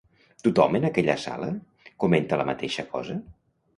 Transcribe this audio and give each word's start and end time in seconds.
Tothom 0.45 0.77
en 0.79 0.87
aquella 0.89 1.17
sala 1.25 1.51
comenta 2.05 2.43
la 2.43 2.49
mateixa 2.51 2.87
cosa? 2.95 3.19